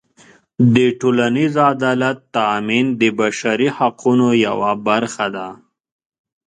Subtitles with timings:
[0.75, 5.47] د ټولنیز عدالت تأمین د بشري حقونو یوه برخه ده.